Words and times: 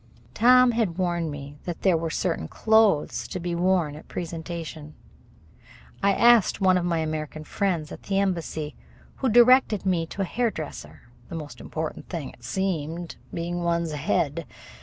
Tom 0.33 0.71
had 0.71 0.97
warned 0.97 1.29
me 1.29 1.59
that 1.65 1.83
there 1.83 1.95
were 1.95 2.09
certain 2.09 2.47
clothes 2.47 3.27
to 3.27 3.39
be 3.39 3.53
worn 3.53 3.95
at 3.95 4.01
a 4.05 4.07
presentation. 4.07 4.95
I 6.01 6.11
asked 6.13 6.59
one 6.59 6.75
of 6.75 6.85
my 6.85 6.97
American 6.97 7.43
friends 7.43 7.91
at 7.91 8.01
the 8.01 8.17
embassy, 8.17 8.75
who 9.17 9.29
directed 9.29 9.85
me 9.85 10.07
to 10.07 10.23
a 10.23 10.25
hairdresser 10.25 11.01
the 11.29 11.35
most 11.35 11.61
important 11.61 12.09
thing, 12.09 12.31
it 12.31 12.43
seemed, 12.43 13.17
being 13.31 13.61
one's 13.63 13.91
head. 13.91 14.47